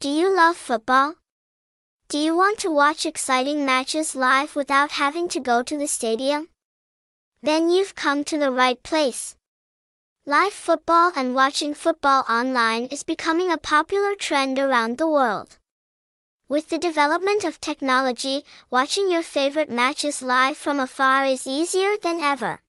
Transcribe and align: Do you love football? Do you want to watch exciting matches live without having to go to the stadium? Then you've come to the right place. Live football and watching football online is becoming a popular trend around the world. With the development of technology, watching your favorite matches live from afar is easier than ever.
Do 0.00 0.08
you 0.08 0.34
love 0.34 0.56
football? 0.56 1.16
Do 2.08 2.16
you 2.16 2.34
want 2.34 2.58
to 2.60 2.70
watch 2.70 3.04
exciting 3.04 3.66
matches 3.66 4.14
live 4.14 4.56
without 4.56 4.92
having 4.92 5.28
to 5.28 5.40
go 5.40 5.62
to 5.62 5.76
the 5.76 5.86
stadium? 5.86 6.48
Then 7.42 7.68
you've 7.68 7.94
come 7.94 8.24
to 8.24 8.38
the 8.38 8.50
right 8.50 8.82
place. 8.82 9.36
Live 10.24 10.54
football 10.54 11.12
and 11.14 11.34
watching 11.34 11.74
football 11.74 12.24
online 12.30 12.86
is 12.86 13.02
becoming 13.02 13.52
a 13.52 13.58
popular 13.58 14.14
trend 14.14 14.58
around 14.58 14.96
the 14.96 15.06
world. 15.06 15.58
With 16.48 16.70
the 16.70 16.78
development 16.78 17.44
of 17.44 17.60
technology, 17.60 18.46
watching 18.70 19.10
your 19.10 19.22
favorite 19.22 19.68
matches 19.68 20.22
live 20.22 20.56
from 20.56 20.80
afar 20.80 21.26
is 21.26 21.46
easier 21.46 21.98
than 22.02 22.20
ever. 22.20 22.62